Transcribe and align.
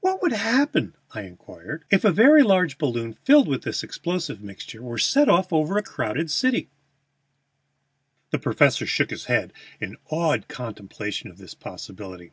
"What 0.00 0.20
would 0.20 0.32
happen," 0.34 0.94
I 1.12 1.22
inquired, 1.22 1.84
"if 1.90 2.04
a 2.04 2.12
very 2.12 2.42
large 2.42 2.76
balloon 2.76 3.14
filled 3.24 3.48
with 3.48 3.62
this 3.62 3.82
explosive 3.82 4.42
mixture 4.42 4.82
were 4.82 4.98
set 4.98 5.26
off 5.26 5.54
over 5.54 5.78
a 5.78 5.82
crowded 5.82 6.30
city?" 6.30 6.68
The 8.28 8.38
professor 8.38 8.84
shook 8.84 9.08
his 9.08 9.24
head 9.24 9.54
in 9.80 9.92
his 9.92 9.98
awed 10.10 10.48
contemplation 10.48 11.30
of 11.30 11.38
this 11.38 11.54
possibility. 11.54 12.32